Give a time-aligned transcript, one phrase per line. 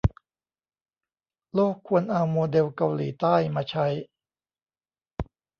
[1.53, 3.87] โลกควรเอาโมเดลเกาหลีใต้มาใช้